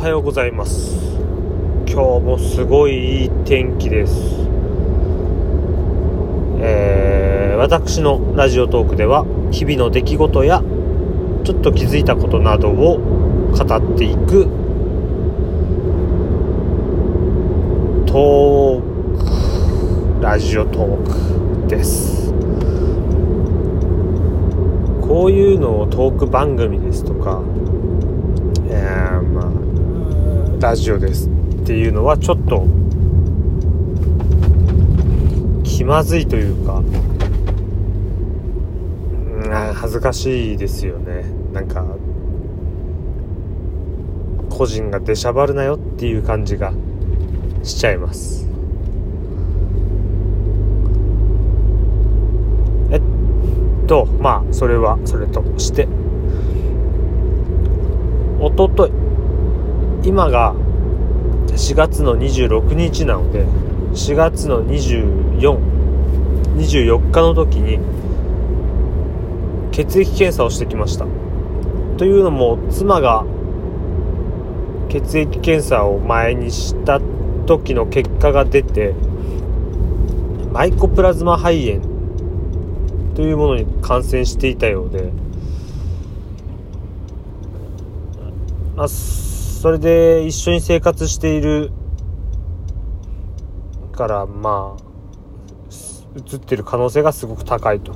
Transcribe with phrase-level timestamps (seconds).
[0.00, 0.96] はようございます。
[1.86, 4.14] 今日もすごいいい天気です。
[6.58, 10.62] えー、私のラジオトークでは日々の出来事や
[11.44, 12.96] ちょっと気づいたことなどを
[13.52, 14.46] 語っていく
[18.06, 22.32] トークラジオトークです。
[25.02, 27.42] こういうのをトーク番組ですとか
[28.70, 29.70] えー、まあ
[30.60, 31.30] ラジオですっ
[31.64, 32.66] ていうのはちょっと
[35.64, 36.82] 気まずいというか、う
[39.40, 41.24] ん、恥ずかしいですよね。
[41.54, 41.86] なんか
[44.50, 46.74] 個人が出しゃばるなよっていう感じが
[47.62, 48.46] しちゃいます。
[52.90, 53.00] えっ
[53.86, 55.88] とまあそれはそれとして
[58.38, 58.90] おととい
[60.02, 60.54] 今が
[61.48, 63.44] 4月の26日なので
[63.94, 67.78] 4月の2424日の時に
[69.72, 71.06] 血液検査をしてきました。
[71.96, 73.24] というのも妻が
[74.88, 77.00] 血液検査を前にした
[77.46, 78.94] 時の結果が出て
[80.52, 81.84] マイコプラズマ肺炎
[83.14, 85.12] というものに感染していたようで
[88.80, 88.88] まあ、
[89.60, 91.70] それで一緒に生活している
[93.92, 97.92] からまあ映ってる可能性がすごく高いと。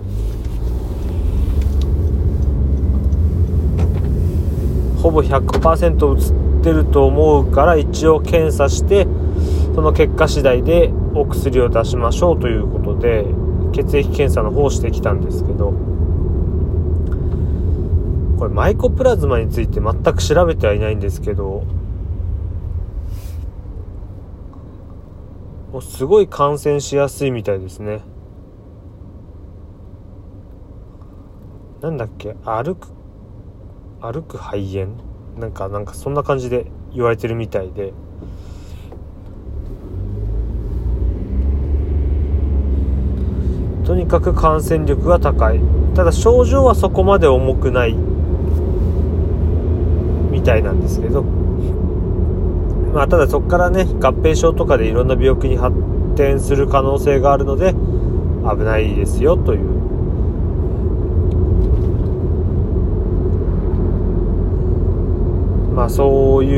[5.00, 9.06] ほぼ100%映ってると思うから一応検査して
[9.74, 13.24] その結果次第でお薬を出しましょうということで
[13.72, 15.93] 血液検査の方をしてきたんですけど。
[18.44, 21.64] これマイコプラズマについて全く調べてはいないんですけど
[25.72, 28.02] もうすごい感染しやすいみたいですね。
[31.80, 32.36] なんだっけ？
[32.44, 32.88] 歩く
[34.02, 34.92] 歩く肺炎？
[35.38, 37.94] なんかなんかそんな感じで言われてるみたいで。
[43.86, 45.60] とにかく感染力が高い。
[45.94, 47.96] ただ症状はそこまで重くない。
[50.44, 55.74] たいなんですけど、まあ、ただそこからね合併症とかでいろんな病気に発
[56.16, 57.74] 展する可能性があるので
[58.48, 59.74] 危ないですよという。
[65.74, 66.54] まあそうい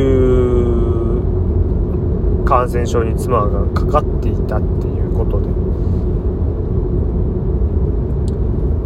[2.43, 5.49] う感染症に妻がかかっていたっていうことで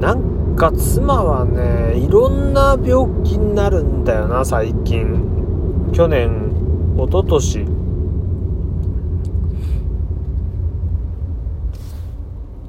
[0.01, 5.91] なんか妻はねいろんな病気になるんだよな最近。
[5.95, 6.53] 去年
[6.99, 7.67] 一昨年。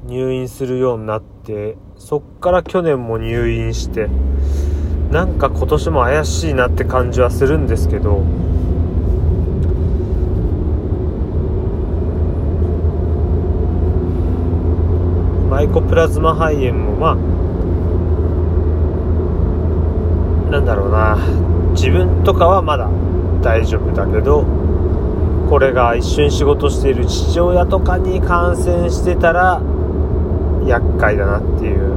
[0.06, 4.08] 入院するようになってそっから去年も入院して。
[5.10, 8.22] なんか今年も怪しいなって感じはするんですけど。
[15.50, 17.41] マイコプラズマ肺炎もまあ
[20.62, 21.18] んだろうな。
[21.74, 22.88] 自分とかはまだ
[23.42, 24.44] 大丈夫だけど
[25.48, 29.60] これが一緒に仕事している父親とかに感染してたら
[30.66, 31.92] 厄介だなっていう。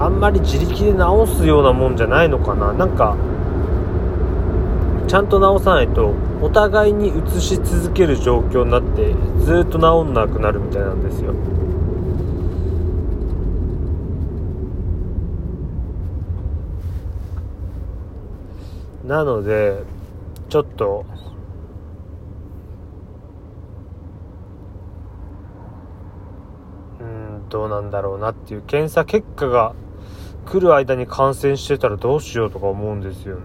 [0.00, 2.72] あんまり自力で治すようなもんじゃないのかな。
[2.74, 3.16] なんか
[5.06, 11.32] ちゃんと治さないとお互いにうつし続ける状況になってずっと治んなくなるみたいなんですよ。
[19.04, 19.82] なので
[20.48, 21.04] ちょっと
[27.00, 29.74] うんどうなんだろうなっていう検査結果が
[30.46, 33.42] 来る間に感染してたらどうしようとか思うんですよね。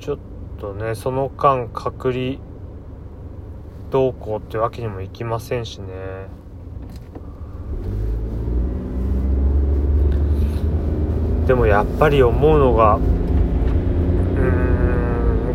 [0.00, 0.18] ちょっ
[0.58, 2.36] とねその間隔離
[3.90, 6.43] どうこうってわけにもいきませんしね。
[11.46, 13.02] でもやっぱり思うのがうー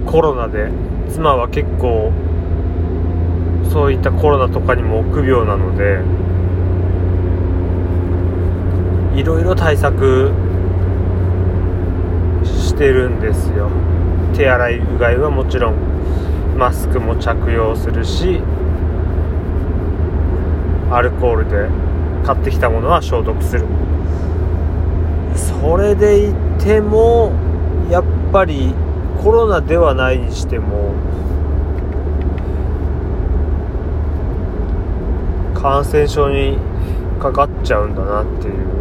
[0.03, 0.69] んコロナで
[1.09, 2.11] 妻は結構
[3.71, 6.01] そういったコロナとかにも臆病なので
[9.19, 10.31] いろいろ対策
[12.43, 13.71] してるんですよ。
[14.35, 15.75] 手洗いうがいはもちろん
[16.57, 18.39] マスクも着用するし
[20.91, 21.67] アルコールで
[22.25, 23.65] 買ってきたものは消毒する。
[25.61, 27.31] それでいても
[27.89, 28.73] やっぱり
[29.23, 30.93] コロナではないにしても
[35.53, 36.57] 感染症に
[37.19, 38.79] かかっちゃうんだなっていう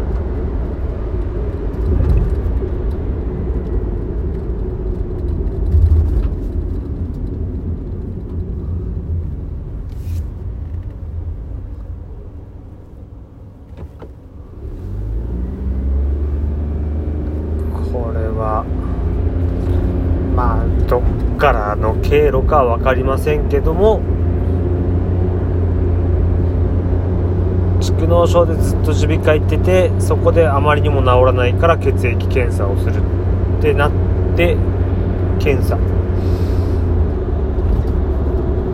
[17.92, 18.64] これは
[20.36, 24.00] まあどっからの経路か分かりませんけども
[27.80, 33.02] 蓄膿症でずっと耳鼻科行っててそこであまりにも治らないから血液検査をする
[33.58, 33.92] ってなっ
[34.36, 34.56] て
[35.38, 35.76] 検査。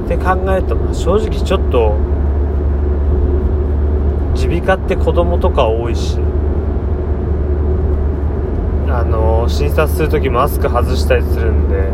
[0.04, 1.96] って考えると、まあ、正直ちょっと
[4.36, 6.18] 耳鼻科って子供とか多いし
[9.04, 11.90] あの診察する時マスク外したりするんで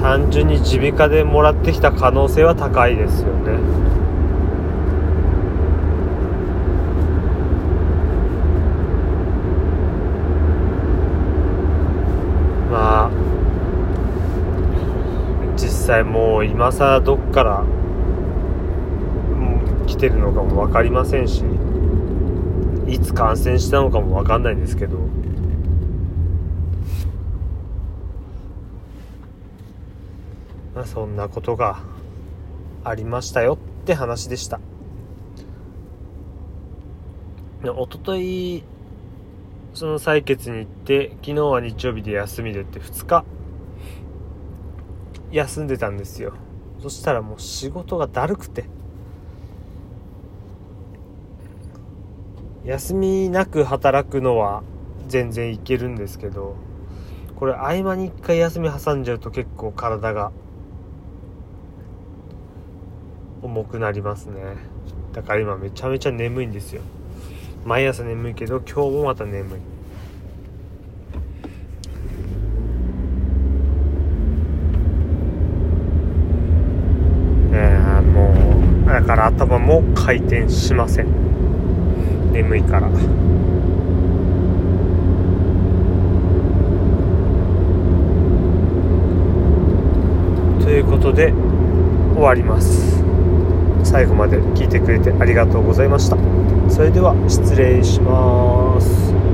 [0.00, 3.58] 単純に耳鼻科でもらってきた可能性は高いですよね。
[12.70, 13.10] まあ
[15.56, 17.64] 実際もう今更どっから
[19.86, 21.42] 来てるのかも分かりませんし
[22.86, 25.07] いつ感染したのかも分かんないんですけど
[30.78, 31.80] まあそんなことが
[32.84, 34.60] ありましたよって話でした。
[37.64, 38.62] で一昨日
[39.74, 43.24] その採血に行って昨日は日曜日で休みでって2日
[45.32, 46.34] 休んでたんですよ。
[46.80, 48.66] そしたらもう仕事がだるくて。
[52.64, 54.62] 休みなく働くのは
[55.08, 56.54] 全然いけるんですけど
[57.34, 60.30] これ合間に1回休み挟んじゃうと結構体が
[63.48, 64.42] 重くなりますね。
[65.14, 66.82] だから今めちゃめちゃ眠いんですよ。
[67.64, 69.60] 毎朝眠いけど今日もまた眠い。
[77.54, 82.32] えー、もうだから頭も回転しません。
[82.32, 82.90] 眠いから。
[90.60, 91.32] ということで
[92.14, 92.97] 終わります。
[93.88, 96.18] 最後まで聞いてくれてありがとうございました。
[96.68, 99.27] それでは失礼します。